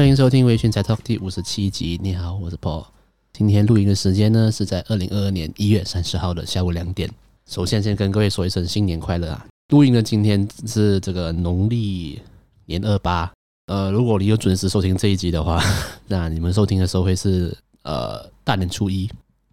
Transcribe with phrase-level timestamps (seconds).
[0.00, 2.00] 欢迎收听《微醺宅 Talk》第五十七集。
[2.02, 2.86] 你好，我是 Paul。
[3.34, 7.06] 今天录音的时间呢是在二零二二年一月三十号的下午两点。
[7.46, 9.46] 首先，先跟各位说一声新年快乐啊！
[9.68, 12.18] 录音的今天是这个农历
[12.64, 13.30] 年二八。
[13.66, 15.62] 呃，如果你有准时收听这一集的话，
[16.08, 19.06] 那你们收听的时候会是呃大年初一。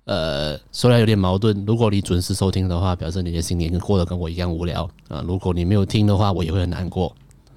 [0.06, 7.14] 呃，虽然有点矛盾，如果你准时收听的话，表示你的新年过得跟我一样无聊啊、如果你没有听的话，我也会很难过。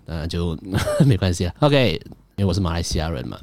[0.06, 0.58] 那就
[1.06, 1.54] 没关系啊。
[1.60, 2.02] OK。
[2.40, 3.38] 因为我是马来西亚人嘛，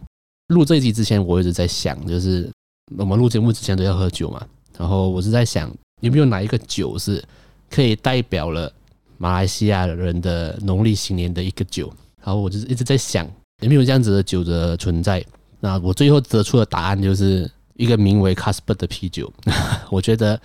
[0.48, 2.52] 录这一集之前，我一直在想，就是
[2.98, 4.44] 我们录节目之前都要喝酒嘛。
[4.76, 7.24] 然后我是在想，有没有哪一个酒是
[7.70, 8.74] 可以代表了
[9.20, 11.94] 马来西亚人的农历新年的一个酒？
[12.24, 13.24] 然后我就是一直在想，
[13.62, 15.24] 有没有这样子的酒的存在？
[15.60, 19.32] 那我最后得出的答案就是一个名为 Casper 的啤酒。
[19.92, 20.42] 我觉得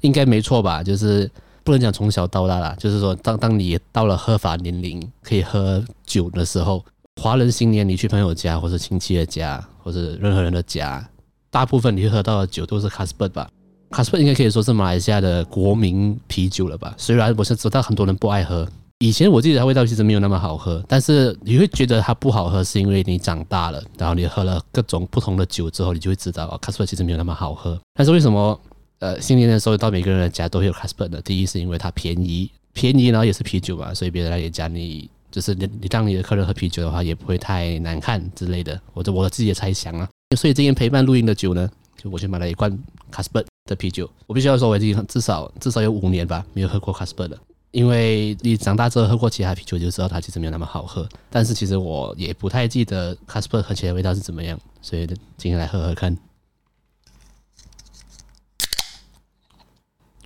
[0.00, 0.82] 应该没错吧？
[0.82, 1.30] 就是
[1.62, 6.82] 不能讲从小到大啦，就是说当当你到了合法年龄可以喝酒的时候。
[7.20, 11.06] 华人新年，你去朋友家，或是亲戚的家，或是任何人的家，
[11.50, 13.50] 大部分你会喝到的酒都是 c a s p e r 吧
[13.90, 16.94] c a s p e r 应该可以说是马来西亚的国民啤酒了吧？
[16.96, 18.66] 虽然我是知道很多人不爱喝，
[19.00, 27.78] 以前我记得它味道其实没有那么好喝，但是你会觉得它不好喝，是因为你长大了，然后你喝了各种不同的酒之后，你就会知道哦 c a s p e r 其实没有那么好喝。
[27.94, 28.58] 但是为什么
[29.00, 31.20] 呃新年的时候到每个人的家都会有 c a s p e r 呢？
[31.22, 35.10] 第一是因为它便宜，便宜然后也是啤酒嘛，所以别人来你家你。
[35.30, 38.80] 就是你，你当你的客人喝啤酒的话，也不会太难看之类的。
[38.92, 40.08] 我这我自己的猜想啊。
[40.36, 42.70] 所以今天陪伴录音的酒呢，就我去买了一罐
[43.10, 44.10] c a s p e r 的啤酒。
[44.26, 47.38] 我必须要说，我已经至少至少有五年吧，没有喝过 c a s p e r 的。
[47.70, 51.08] 因为你长大之后喝过其他啤酒，就知道它其实没有那么好喝。
[51.30, 56.16] 但是其实我也不太记得 c a s p e r 喝起来味道是怎么样，所以今天来喝喝看。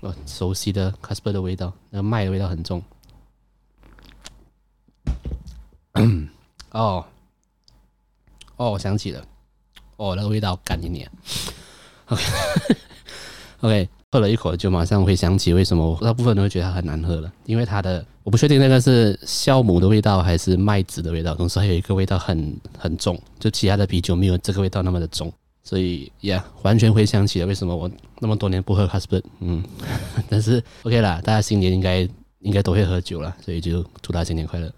[0.01, 2.83] 哦，熟悉的 c a s p e r 的味道，那个麦的味道很重。
[5.97, 6.29] 嗯，
[6.74, 7.05] 哦，
[8.57, 9.24] 哦，我想起了，
[9.96, 11.11] 哦，那个味道干一点。
[12.07, 25.33] OK，OK， 喝了一口就马上会想起为什么大部分人会觉得它很难喝了，因为它的我不确定那个是酵母的味道还是麦子的味道，同时还有一个味道很很重，就其他的啤酒没有这个味道那么的重，
[25.63, 29.23] 所以呀完全回想起了为什么我那么多年不喝 Carlsberg。
[29.39, 29.64] 嗯，
[30.29, 32.01] 但是 OK 啦，大家新年应该
[32.40, 34.73] 应该都会喝酒了，所以就祝大家新年快乐。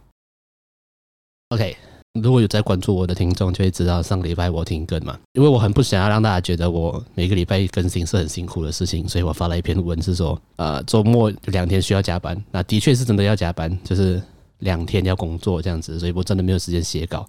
[1.51, 1.77] OK，
[2.23, 14.21] 如果有在关注我的听众就会知道，上个礼拜我停更嘛，因为我很不想要让大家觉得我每个礼拜更新是很辛苦的事情，所以我发了一篇文是说，呃，周末两天需要加班，那的确是真的要加班，就是
[14.61, 17.29] 两天要工作这样子，所以我真的没有时间写稿。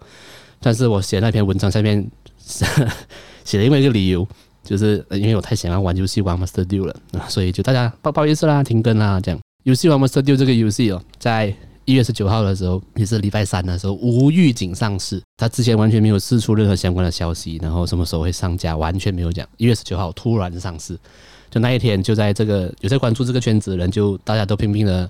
[0.59, 2.09] 但是我写那篇文章下面
[3.45, 4.27] 写了另外一个理由，
[4.63, 6.95] 就是因为我太想要玩游戏玩 Master Duel 了，
[7.27, 9.39] 所以就大家不好意思啦，停更啦，这样。
[9.63, 11.53] 游戏玩 Master Duel 这个游戏哦，在
[11.87, 15.21] 一月十九号的时候，也是礼拜三的时候，无预警上市。
[15.37, 19.47] 他之前完全没有释出任何相关的消息，然后什么时候会上架，完全没有讲。
[19.55, 20.99] 一月十九号突然上市，
[21.49, 25.09] 就那一天，就在这个有在关注这个圈子的人，就大家都拼命的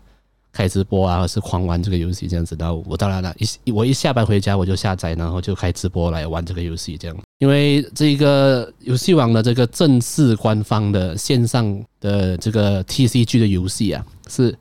[0.54, 2.56] 开直播啊，或是狂玩这个游戏这样子。
[2.60, 3.34] 然后我当然了，
[3.64, 7.18] 一我一下班回家我就下载，然后就开直播来玩这个游戏这样。
[7.40, 14.56] 因为这一个游戏王的这个正式官方的线上的这个 TCG 的游戏啊，是。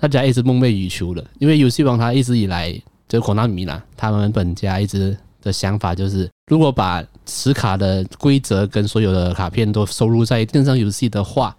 [0.00, 2.74] 大家一直梦寐以求的，因为游戏王它一直以来
[3.06, 11.54] 就 Konami 啦，他们本家一直的想法就是，如果把实卡的规则跟所有的卡片都收入在线上游戏的话，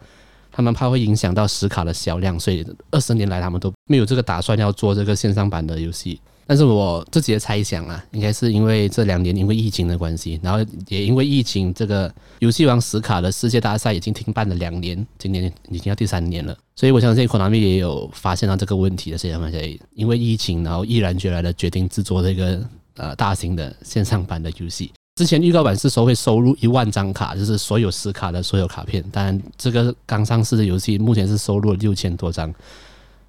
[0.51, 6.19] 他们怕会影响到实卡的销量，所以二十年来他们都没有这个打算要做这个线上版的游戏。
[6.51, 19.59] 但是我自己的猜想啊，应该是因为这两年因为疫情的关系，然后也因为疫情，这个游戏王死卡的世界大赛已经停办了两年，今年已经要第三年了，所以我相信 Konami 也有发现到这个问题的，所以他们才
[19.93, 22.61] 因为疫情，然后毅然决然的决定制作这个
[22.97, 24.91] 呃大型的线上版的游戏。
[25.15, 32.53] 之前预告版是说会收录一万张卡，就是所有实卡的所有卡片，但这个刚上市的游戏目前是收录了六千多张，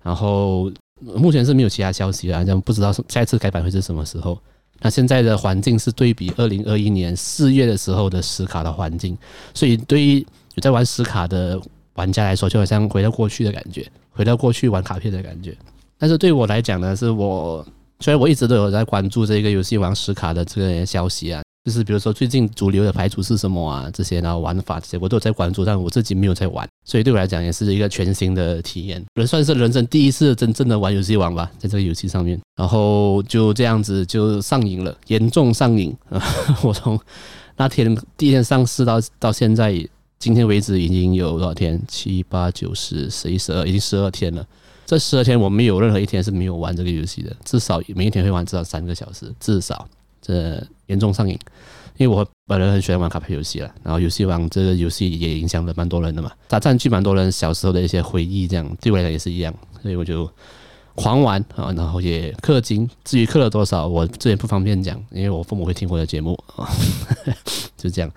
[0.02, 0.68] 然后。
[1.16, 4.38] 目前是没有其他消息啊，这样不知道下一次改版会是什么时候。
[4.80, 9.16] 那现在的环境是对比二零二一年四月的时候的实卡的环境，
[9.54, 10.18] 所以对于
[10.54, 11.60] 有在玩实卡的
[11.94, 15.56] 玩家来说，就好像回到过去的感觉，回到过去玩卡片的感觉。
[15.98, 17.64] 但是对我来讲呢，是我
[18.00, 21.42] 虽然我一直都有在关注这个游戏玩实卡的这个消息啊。
[21.64, 23.88] 就是比如说最近主流的排除是什么啊？
[23.94, 35.96] 这些然后玩法这些我都有在关注，但我自己没有在玩，所以对我来讲也是一个全新的体验，也算是人生第一次真正的玩游戏王吧，在这个游戏上面，然后就这样子就上瘾了，严重上瘾。
[36.64, 36.98] 我从
[37.56, 39.72] 那天第一天上市到到现在，
[40.18, 41.80] 今天为止已经有多少天？
[41.86, 44.44] 七八九十十一十二，已经十二天了。
[44.84, 49.86] 这十二天我没有任何一天是没有玩这个游戏的，至少每一天会玩至少三个小时，至少。
[50.24, 50.62] 这
[50.92, 51.36] 严重上瘾。
[51.98, 60.28] 因为我本人很喜欢玩卡牌游戏了，然后游戏王这个游戏也影响了蛮多人的嘛，它占据蛮多人小时候的一些回忆，这样对我来讲也是一样，所以我就
[60.94, 62.88] 狂玩啊，然后也氪金。
[63.04, 66.66] 至于氪了多少，我这也不方便讲，因为我父母会听我的节目啊，
[67.76, 68.10] 就这样。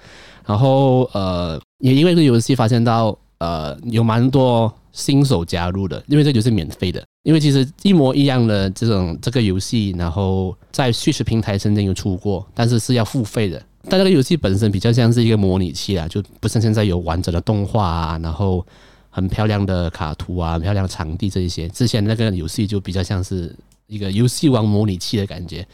[0.45, 7.04] 然后呃，也因为这个游戏发现到呃有蛮多新手加入的，因为这就是免费的。
[7.24, 13.62] 因为其实一模一样的这种这个游戏，然后在叙事平台曾经有出过，但是是要付费的。
[13.90, 18.66] 但这个游戏本身比较像是一个模拟器啊，就不像现在有完整的动画啊，然后
[19.10, 21.68] 很漂亮的卡图啊，很漂亮的场地这一些。
[21.70, 23.56] 之前那个游戏就比较像是
[23.88, 25.68] 一个游戏王模拟器的感觉，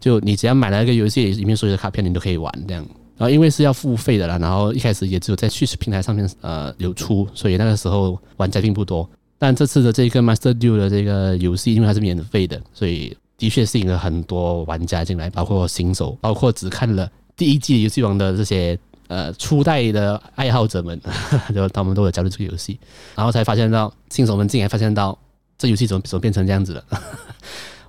[0.00, 2.86] 就你只要买了一个游戏里面所有的卡片，你都可以玩这样。
[3.16, 9.08] 然后因为是要付费的啦，然后一开始也只有在 Switch 平台上面呃有出，所以那个时候玩家并不多。
[9.38, 18.78] 但这次的这个 Master Duel 的这个游戏，因为它是免费的，所以的确吸引了很多玩家进来，包括新手，包括只看了第一季游戏王的这些
[19.08, 21.00] 呃初代的爱好者们，
[21.54, 22.78] 就他们都有加入这个游戏，
[23.16, 25.18] 然后才发现到新手们竟然发现到
[25.58, 26.84] 这游戏怎么怎么变成这样子了。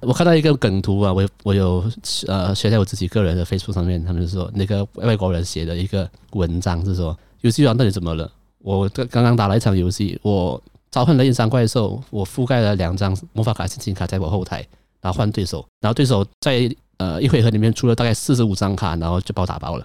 [0.06, 1.84] 我看到一个梗图啊，我我有
[2.28, 8.32] 呃写在我自己个人的 Facebook 上面，他们就说那个外国人写的一个文章是说游戏王到底怎么了？
[8.60, 10.62] 我刚刚打了一场游戏，我。
[10.94, 14.64] 召唤了一张怪兽，我覆盖了两张魔法卡、陷阱卡在我后台，
[15.02, 19.84] 然后换对手，然后对手在呃一回合里面出了大概四十五张卡，然后就把我打爆了。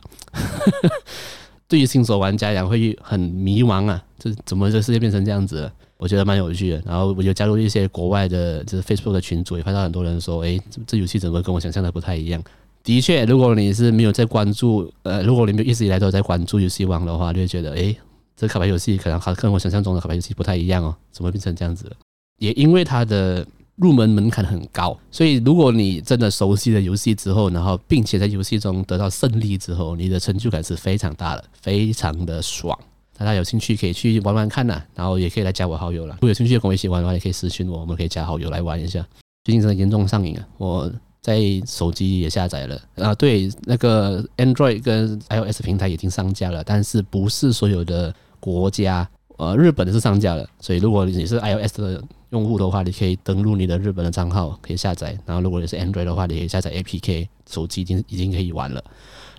[1.66, 5.72] 对于新手玩家来讲会很迷茫啊，这怎么这世界变成这样子了？
[5.98, 6.82] 我觉得蛮有趣的。
[6.86, 12.42] 然后我就加入一些国外的，就是 Facebook 的群组，也看到很多人说，诶，这这游戏怎么跟我想象的不太一样？
[12.82, 17.94] 的确，如果你是没有在关注，呃，如果你们一直以来都在关注游戏王的话，就会觉得，诶。
[18.40, 21.90] 这卡牌游戏可能还跟我想象中的卡牌游戏不太一样哦，怎么变成这样子？
[22.38, 23.44] 也因为它的
[23.74, 32.78] 入门门槛很高，所以如果你真的熟悉了游戏之后，然后并且在游戏中得到胜利之后，你的成就感是非常大的，非常的爽。
[33.18, 36.14] 大家有兴趣可以去玩玩看呐，然后也可以来加我好友了。
[36.14, 39.04] 如果有兴趣跟我一起玩的话，也可以私信我，我们可以加好友来玩一下。
[39.44, 40.92] 最近真的严重上瘾啊，我。
[41.20, 49.06] 在手机也下载了啊，对，那个 Android 跟 iOS 平台已经上架了，但是不是所有的国家，
[49.36, 58.82] 呃，日本的是上架了，所以如果你是 iOS 的用户的话，你可以登录你的日本的账号可以下载，然后如果你是 Android 的话，你可以下载 APK，手机已经已经可以玩了。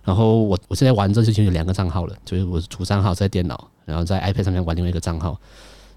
[0.03, 5.39] 然后我我现在玩这事情有两个账号了，就是我主账号在电脑，然后在 iPad 上面玩另外一个账号。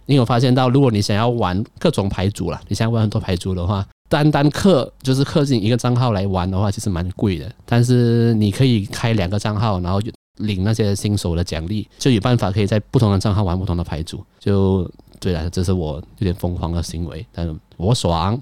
[0.06, 7.50] 你有发现到，如果你想要玩各种牌组了，你想要玩很多牌组的话，单单氪就是氪进一个账号来玩的话，其实蛮贵的。
[7.64, 10.00] 但是你可以开两个账号，然后
[10.38, 14.24] 领那些新手的奖励，就有办法可以在不同的账号玩不同的牌组。
[14.40, 14.90] 就
[15.20, 18.38] 对了，这是我有点疯狂的行为，但是我爽。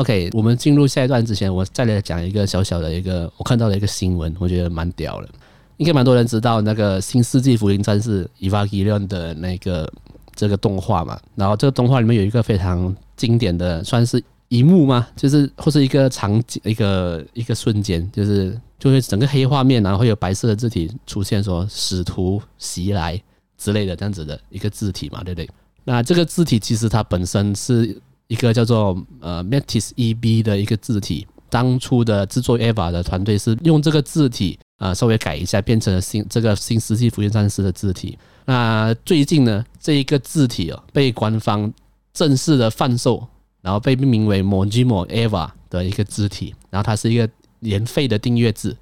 [0.00, 5.28] OK，我们进入下一段之前，我再来讲一个小小的一个我看到的一个新闻，我觉得蛮屌的。
[5.76, 9.86] 应该蛮多人知道那个《新世纪福音战士》Evangelion 的那个
[10.34, 15.06] 这个动画嘛，然后这个动画里面有一个非常经典的，算是一幕吗？
[15.14, 23.22] 就是或是一个场景，一个一个瞬间，就是就会整个黑画面，然后会有白色的字体出现，说“使徒袭来”
[23.58, 25.50] 之类的这样子的一个字体嘛，对不对？
[25.84, 34.56] 那这个字体其实它本身是一个叫做呃 Metis EB 的一个字体，当初的制作 EVA 的团队是用这个字体。
[34.80, 38.18] 啊，稍微改一下，变成了新这个新世纪福音战士的字体。
[38.46, 41.70] 那最近呢，这一个字体哦，被官方
[42.14, 43.22] 正式的贩售，
[43.60, 46.54] 然后被命名为 Mojimo EVA 的一个字体。
[46.70, 48.74] 然后它是一个年费的订阅制，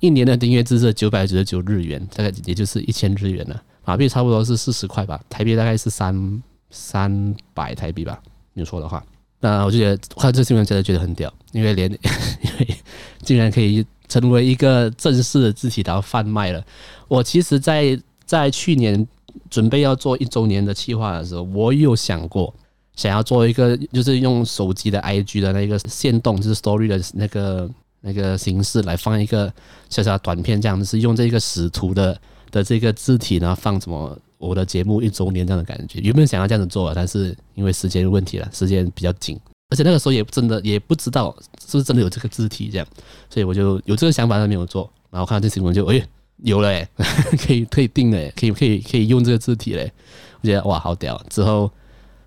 [0.00, 3.62] 一年的订阅制是九百九十九日元，大概也就是一千日元了。
[3.86, 8.20] 马币差不多是四十块吧，台币大概是三三百台币吧，
[8.58, 9.02] 你说的话。
[9.40, 12.76] 那我就觉得看这新闻真的觉得很屌，因为连 因为
[13.22, 13.86] 竟然可以。
[14.08, 16.64] 成为一个正式的字体，然后贩卖了。
[17.08, 19.06] 我其实在，在去年
[19.50, 22.54] 准备要做一周年的企划的时候，我有想过
[22.96, 29.52] 想要做一个，就是用手机的 IG 的那个线动，就是 Story 的那个那个形式来放一个
[29.90, 32.18] 小小短片，这样子是用这个使徒的
[32.50, 35.98] 的这个字体，然后放什么我的节目一周年这样的感觉。
[36.00, 39.38] 原本想要这样子做，但是因为时间问题了，时间比较紧。
[39.70, 42.86] 而且那个时候也真的也不知道是不是真的有这个字体这样，
[43.28, 44.90] 所以我就有这个想法，但没有做。
[45.10, 46.02] 然后看到这新闻就哎
[46.38, 46.88] 有了哎，
[47.38, 49.92] 可以可以定了，可以可以可以用这个字体嘞。
[50.40, 51.20] 我觉得哇好屌！
[51.28, 51.70] 之后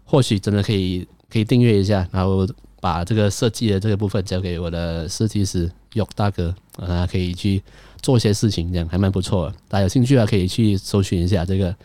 [0.04, 2.48] 或许真的可以可以订阅一下，然后
[2.80, 7.64] 把这个设计的这个部分交给我的设计师 yok 大哥，让他可以去
[8.02, 9.56] 做些事情，这样还蛮不错的。
[9.68, 11.76] 大家有兴趣啊，可以去搜寻一下这个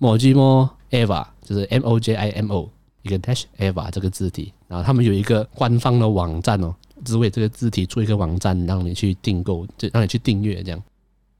[0.00, 2.70] Mojimo Eva，就是 M O J I M O。
[3.02, 10.82] 一个 dash eva 这个字体，然后他们有一个官方的网站哦，只为这个字体做一个网站，让你去订购，就让你去订阅这样。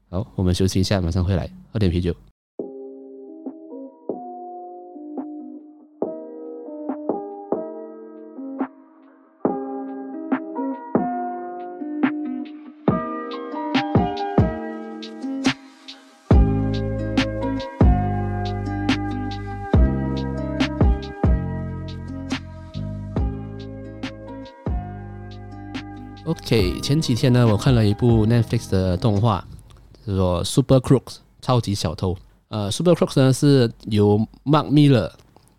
[0.09, 2.15] 好，我们休息一下，马上回来喝点啤酒。
[26.27, 29.41] OK，前几天呢，我看了一部 Netflix 的动画，
[30.05, 30.99] 叫做《Super Crooks》
[31.41, 32.17] 超级小偷。
[32.49, 35.09] 呃，《Super Crooks》呢是由 Mark Miller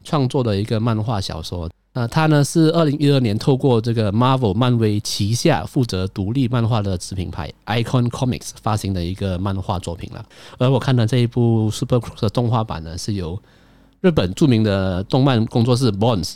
[0.05, 1.71] 创作的一个漫画小说。
[1.95, 10.23] 那它呢是二零一二年透过这个 Marvel 漫威旗下负责独立漫画的子品牌 Icon Comics 发行的一个漫画作品了。
[10.59, 13.41] 而我看的这一部《Super Crooks》的动画版呢，是由
[14.03, 16.35] 日本著名的动漫工作室 Bones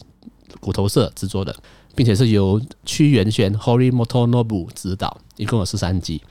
[0.60, 1.54] 骨头社制作的。
[1.94, 6.22] 并且是由屈原轩 Horimoto Nobu 执导，一共有十三集。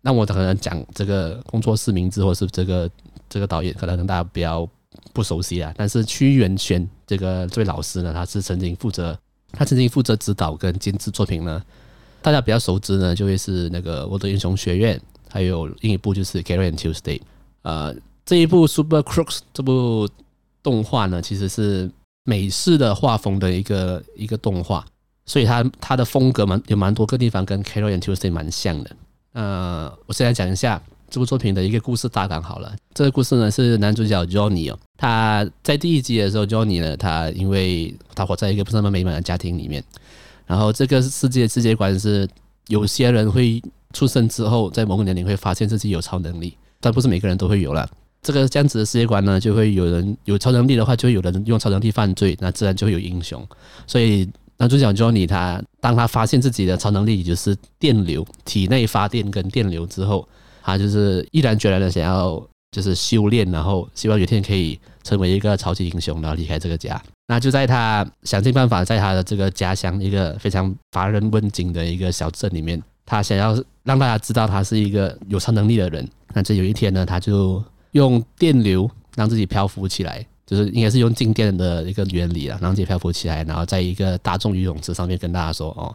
[0.00, 2.90] 那我可能讲这个工作室名字，或是这个
[3.28, 4.68] 这个导演，可能跟大家比较
[5.12, 5.72] 不熟悉啊。
[5.76, 9.14] 但是屈原轩这个这位老师呢，他是曾经负责，
[9.52, 11.62] 他曾经负责指导跟监制作品呢。
[12.22, 14.96] 大家比较熟知呢，就会是那个《我的英雄学院》，
[15.28, 17.18] 还有另一部就是《Carol and Tuesday》。
[17.62, 20.08] 呃，这一部《Super Crooks》这部
[20.62, 21.90] 动画呢，其实是
[22.24, 24.84] 美式的画风的一个一个动画。
[25.24, 28.96] 所以它它的风格蛮有蛮多个地方跟《Carol and Tuesday》蛮像的。
[29.34, 32.74] 呃，我现在讲一下这部作品的一个故事大纲好了。
[32.92, 39.82] 这个故事呢是男主角 Johnny 哦，他在第一集的时候，Johnny 呢他因为他活在一个不是那么美满的家庭里面，
[40.44, 42.28] 然后这个世界世界观是
[42.66, 43.62] 有些人会
[43.92, 47.88] 出生之后在某个年龄会发现自己有超能力，但不是每个人都会有了。
[48.22, 53.46] 这个这样子的世界观呢，就会有人有超能力的话，就会有人用超能力犯罪，那自然就会有英雄。
[53.86, 54.28] 所以。
[54.58, 60.28] 男主角 Johnny，他当他发现自己的超能力就是电流，体内发电跟电流之后，
[60.62, 67.02] 他就是毅然决然的想要就是修炼，然后希望有一天可以成为一个超级英雄，然后离开这个家。
[67.26, 76.08] 那就在他想尽办法，在他的这个家乡一个非常乏人问津的一个小镇里面，他想要让大家知道他是一个有超能力的人。
[76.34, 77.60] 那这有一天呢，他就
[77.92, 80.26] 用电流让自己漂浮起来。
[80.44, 85.94] 就是应该是用静电的一个原理啊，让自己漂浮起来，然后在一个大众游泳池上面跟大家说：“哦，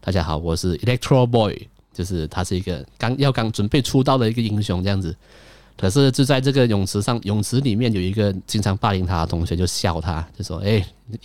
[0.00, 5.14] 大家好，我是 Electro Boy。”就是他是一个刚要刚准备出道的一个英雄这样子。
[5.76, 10.82] 可是就在这个泳池上，泳池里面有一个经常霸凌他的同学，就笑他，就说：“哎，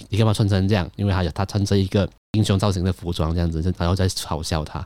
[0.10, 0.90] 你干嘛穿成这样？
[0.98, 4.86] 因为他有他穿着一个英雄造型的服装这样子，然后在嘲笑他。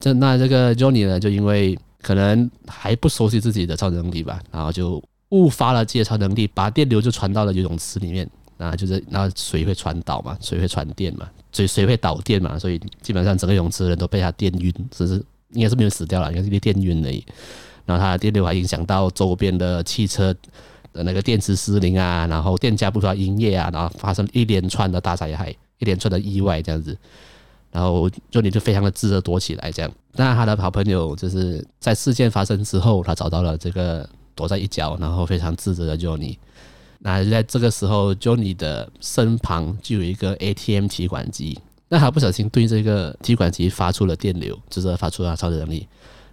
[0.00, 5.02] 这那这个 Johnny 呢，就因为可能还不熟悉自己的超能力吧，然后就。
[5.32, 8.28] 误发了介超能力，把电流就传到了游泳池里面，
[8.58, 15.14] 啊，就是那水会传导嘛，水会传电嘛，所以水会导电嘛，所以基本上整个泳池的人都被他电晕，只是
[15.54, 17.24] 应该是没有死掉了，应该是被电晕而已。
[17.86, 20.36] 然后他的电流还影响到周边的汽车
[20.92, 26.94] 的那个电池失灵啊，然后店家不断营业啊，然后发生一连串的大灾害，一连串的意外这样子。
[27.72, 29.90] 然后就你就非常的自责躲起来这样。
[30.12, 34.08] 那他的好朋友就是在事件发生之后，他找到了这个。
[34.34, 36.38] 躲在一角，然后非常自责的 Johnny。
[37.00, 41.60] 那在这个时候，Johnny 的身旁就有一个 ATM 提款机。
[41.90, 45.86] 那他不小心对这个提款机发出了电流，就是发出了超能力，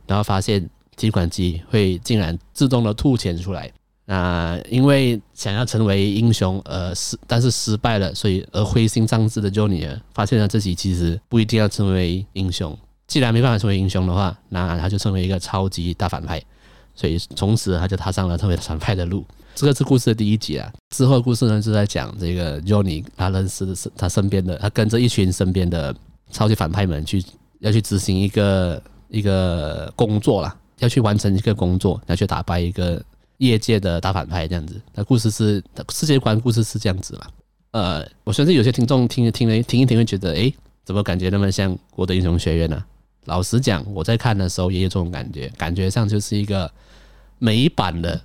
[0.07, 3.69] 然后发现提款机会竟然自动的吐钱出来。
[4.11, 12.75] 那因为想要成为英雄而失，但是失败了，所以而灰心丧志的 Johnny 发现了自己其实不一定要成为英雄。
[13.05, 16.41] 既然没办法成为英雄的话，那他就成为一个超级大反派。
[16.95, 19.23] 所以从此他就踏上了成为反派的路。
[19.53, 20.73] 这个是故事的第一集啊。
[20.89, 25.95] 之后的故事呢，就在讲这个 Johnny 他认识的他身边的，他跟着一群身边的
[26.31, 27.23] 超级反派们去
[27.59, 32.99] 要去执行一个一个工作啦，要去完成一个工作，要去打败一个
[33.39, 34.79] 业界的大反派这样子。
[34.93, 37.27] 那故事是世界观，故事是这样子嘛？
[37.71, 40.53] 呃，我相信有些听众听听了听一听会觉得，诶，
[40.85, 42.81] 怎么感觉那么像我的英雄学院呢？
[43.25, 46.71] 老实讲，我在看的时候也有这种感觉，感觉上就是一个。
[47.41, 48.19] 美版的，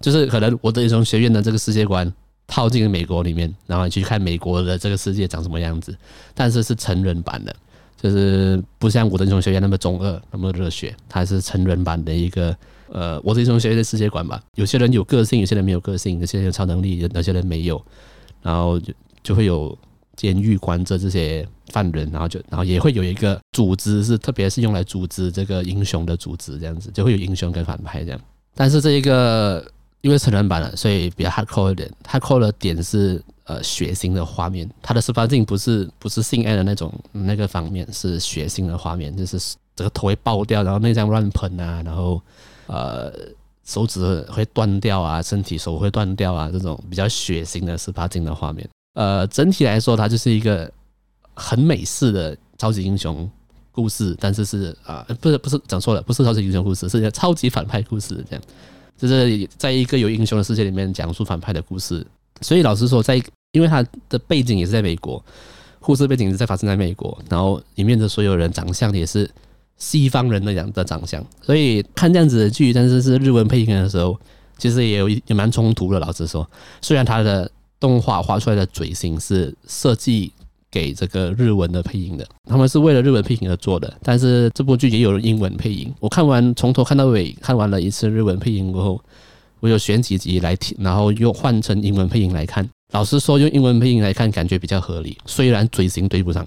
[0.00, 2.10] 就是可能我的英雄学院的这个世界观
[2.46, 5.94] 套进美国里面，然后你去看美国的这个世界长什么样子，
[6.32, 7.54] 但是是成人版的，
[8.00, 12.56] 就是不像我的英雄学院那么中二，那么热血，它是成人版的一个
[12.90, 14.40] 呃，我的英雄学的世界观吧。
[14.56, 17.82] 有些人有个性，有些人没有个性，有些人有超能力，有些人没有，
[18.42, 19.76] 然后就就会有
[20.16, 28.20] 监狱关着这些犯人，然后就然后也会有一个组织，是特别是用来组织这个英雄的组织，这样子就会有英雄跟反派这样。
[28.54, 29.66] 但是这一个
[30.02, 31.90] 因为成人版了，所以比较 hardcore 一点。
[32.06, 42.20] hardcore 的点是呃血腥的画面，它的十八禁不是不是性爱的那种那个方面，是血腥的画面，就是这个头会爆掉，然后内脏乱喷啊，然后
[42.66, 43.12] 呃
[43.64, 48.68] 手指会断掉啊，身体手会断掉啊，这种比较血腥的十八禁的画面。
[48.94, 50.70] 呃，整体来说，它就是一个
[51.34, 53.28] 很美式的超级英雄
[53.72, 58.44] 故事，但是是啊、不是不是讲错了，不是超级英雄故事，是一个超级反派故事这样。
[58.96, 62.06] 就是在一个有英雄的世界里面讲述反派的故事，
[62.40, 65.20] 所以老实说，在因为他的背景也是在美国，
[65.80, 69.28] 故事背景是在发生在美国，然后里面的所有人长相也是
[69.76, 74.18] 西方人的样的长相，所以看这样子的剧，但是是日文配音的时候，
[74.58, 75.98] 其实也有也蛮冲突的。
[76.00, 76.48] 老实说，
[76.80, 80.32] 虽然他的动画画出来的嘴型是设计。
[80.70, 83.96] 给这个日文的配音的，他们是为了日文配音而做的。
[84.02, 85.94] 但是这部剧也有英文配音。
[86.00, 89.00] 我看完从头看到尾，看完了一次日文配音过后，
[89.60, 92.68] 我有选几集来听，然后又换成英文配音来看。
[92.92, 95.16] 老实说，用英文配音来看，感觉比较合理。
[95.26, 96.44] 虽然嘴型对不上，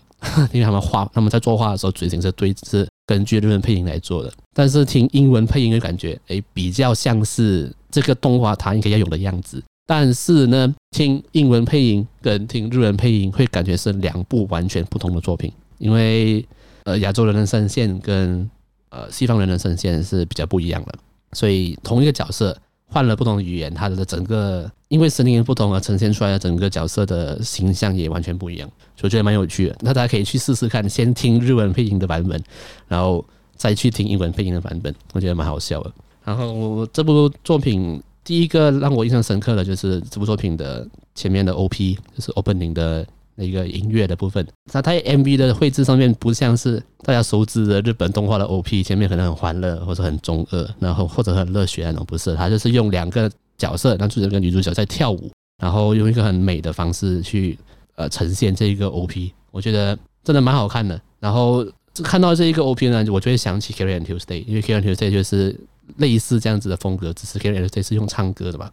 [0.52, 9.64] 因为他们画他们在作画的时候嘴型是对是根据日文配音来做的，但是听英文配音的感觉，哎，比较像是这个动画它应该要有的样子。
[9.88, 16.46] 但是呢，听英文配音跟听日文配音会感觉是两部完全不同的作品，因为
[16.84, 18.48] 呃亚洲人的声线跟
[18.90, 20.94] 呃西方人的声线是比较不一样的，
[21.32, 22.56] 所以同一个角色
[22.88, 29.76] 换了不同的语言，它的整个因为声音不同而呈现出来的整个角色的形象也完全不一样，所以觉得蛮有趣的。
[29.82, 32.42] 那大家可以去试试看，先听日文配音的版本，
[32.88, 33.24] 然后
[33.56, 35.92] 再去听英文配音的版本，我觉得蛮好笑的。
[36.24, 38.02] 然后这部作品。
[38.24, 44.46] 第一个让我印象深刻的就是这部作品的前面的 OP，就是 opening 的那个音乐的部分。
[44.74, 52.36] 那它 MV 的绘制上面不像是大家熟知的日本动画的 OP，前面可能很欢乐或者很中二，然后或者很热血那种，不是。
[52.36, 57.58] 它就是用两个角色，男主角跟女主角在跳舞，然后用一个很美的方式去
[57.96, 61.00] 呃呈现这一个 OP，我觉得真的蛮好看的。
[61.20, 61.66] 然后
[62.04, 65.56] 看到这一个 OP 呢，我就会想起 Carry On Tuesday，因为 Carry On Tuesday 就是。
[66.00, 68.70] 类似这样子的风格，只是 Korean Tuesday 是用唱歌的嘛。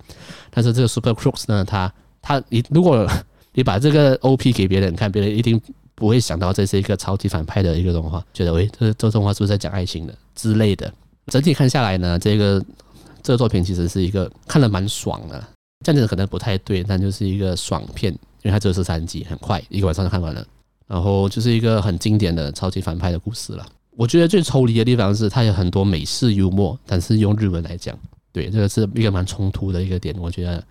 [0.51, 3.09] 但是这个 Super Crooks 呢，他他你如果
[3.55, 5.61] 你把这个 OP 给别人看，别人一定
[5.95, 10.93] 不会想到这是一个超级反派的一个动画，觉得喂，这这动画是不是在讲爱情的之类的。
[11.29, 12.63] 整体看下来呢，这个
[13.23, 15.43] 这个作品其实是一个看了蛮爽的，
[15.85, 20.45] 这样子可能不太对，但就是一个爽片，因为它只有十三集，很快一个晚上就看完了，
[20.87, 23.65] 然后就是一个很经典的超级反派的故事了。
[23.97, 27.97] 我觉得最抽离的地方是，它有很多美式幽默，但是用日文来讲，
[28.33, 30.15] 对，这个是一个蛮冲突的一个点。
[30.19, 30.63] 我觉得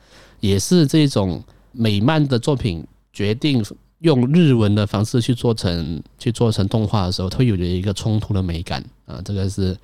[0.42, 1.42] 也是这种
[1.74, 3.64] 美漫的作品决定
[4.00, 9.22] 用日文的方式去做成去做成动画的时候，它会有一个冲突的美感啊。
[9.26, 9.76] 这个是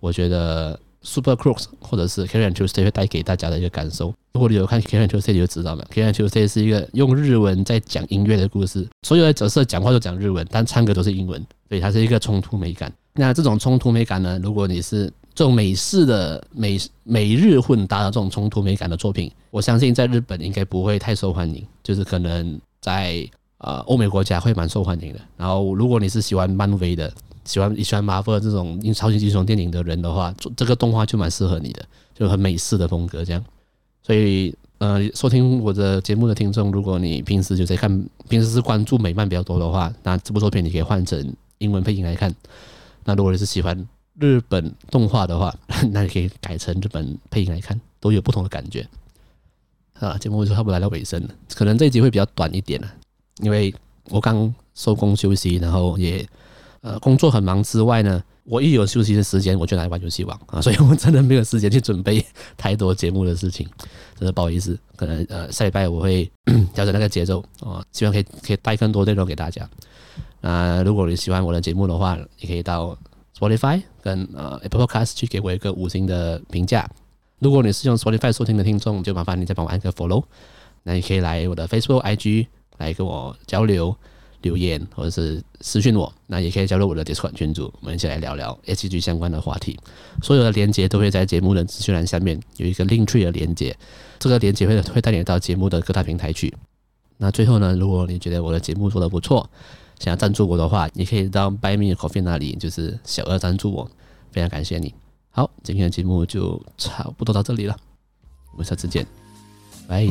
[0.00, 4.14] 我觉得 Super Crooks 或者是 Carry On Tuesday 会带给大家的一个感受。
[4.32, 5.86] 如果你有看 Carry On Tuesday，你就知道了。
[5.92, 11.44] Carry On Tuesday 是一个用日文在讲音乐的故事，所有的角色讲话都讲日文，但唱歌都是英文。
[11.68, 12.92] 所以它是一个冲突美感。
[13.14, 14.38] 那这种冲突美感呢？
[14.40, 25.20] 如果你是这种美式的美美日混搭的这种冲突美感的作品，我相信在日本应该不会太受欢迎，就是可能在呃欧美国家会蛮受欢迎的。
[25.36, 27.12] 然后如果你是喜欢漫威的，
[27.44, 33.44] 喜欢你喜欢 Marvel 这种超级英雄电影的人的话，这个动画就蛮适合你的，就很美式的风格这样。
[34.02, 41.30] 所以呃，收听我的节目的听众，如果你平时就在看，平时是关注美漫比较多的话，那这部作品你可以换成。
[41.58, 42.34] 英文配音来看，
[43.04, 45.54] 那如果你是喜欢日本动画的话，
[45.92, 48.86] 那你可以改成日本配音来看，都有不同的感觉。
[49.98, 52.92] 啊，节目就差不多来到尾声了，可能这一集会比较短一点了，
[53.40, 53.74] 因为
[54.10, 56.26] 我刚收工休息，然后也
[56.82, 62.22] 呃工作很忙之外呢，我一有休息的时间，我就来玩游戏王啊， 所以我真的没有时间去准备
[62.58, 63.66] 太多节目的事情，
[64.18, 64.78] 真的不好意思。
[64.96, 66.30] 可能呃下礼拜我会
[66.74, 69.66] 调整那个节奏啊，希望可以可以带更多内容给大家。
[70.42, 72.96] 那如果你喜欢我的节目的话，你可以到
[73.36, 76.88] Spotify 跟呃 Apple Podcast 去给我一个五星的评价。
[77.38, 80.24] 如果你是用 Spotify 收听的听众，就麻烦你再帮我按个 Follow。
[80.84, 82.46] 那你可以来我的 Facebook、IG
[82.78, 83.94] 来跟我交流、
[84.40, 86.10] 留言或者是私讯我。
[86.26, 89.78] 那也可以加入我的 Discord 群组，我们一起来聊聊 ACG 相关的话题。
[90.22, 93.76] 所有的连接都会在节目的资讯栏下面有一个 Linktree 的连接，
[94.18, 96.54] 这个连接会会带你到节目的各大平台去。
[97.18, 99.50] 那最后呢，如果你觉得我的节目做得不错，
[99.98, 103.90] 想要赞助我的话，你可以到 Buy Me Coffee 那里，就是小额赞助我，
[104.30, 104.94] 非常感谢你。
[105.30, 107.76] 好，今天的节目就差不多到这里了，
[108.52, 109.06] 我们下次见，
[109.86, 110.06] 拜。